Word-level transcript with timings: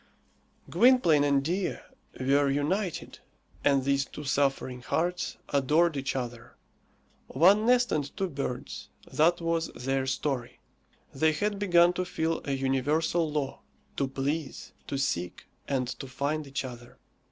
Gwynplaine 0.67 1.23
and 1.23 1.43
Dea 1.43 1.75
were 2.19 2.49
united, 2.49 3.19
and 3.63 3.83
these 3.83 4.03
two 4.03 4.23
suffering 4.23 4.81
hearts 4.81 5.37
adored 5.49 5.95
each 5.95 6.15
other. 6.15 6.55
One 7.27 7.67
nest 7.67 7.91
and 7.91 8.17
two 8.17 8.27
birds 8.31 8.89
that 9.13 9.39
was 9.41 9.67
their 9.75 10.07
story. 10.07 10.59
They 11.13 11.33
had 11.33 11.59
begun 11.59 11.93
to 11.93 12.05
feel 12.05 12.41
a 12.45 12.53
universal 12.53 13.29
law 13.31 13.61
to 13.97 14.07
please, 14.07 14.73
to 14.87 14.97
seek, 14.97 15.45
and 15.67 15.87
to 15.99 16.07
find 16.07 16.47
each 16.47 16.65
other. 16.65 16.97